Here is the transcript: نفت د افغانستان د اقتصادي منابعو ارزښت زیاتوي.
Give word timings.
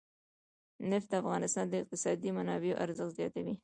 نفت 0.91 1.07
د 1.11 1.13
افغانستان 1.21 1.65
د 1.69 1.73
اقتصادي 1.81 2.29
منابعو 2.37 2.79
ارزښت 2.83 3.13
زیاتوي. 3.19 3.55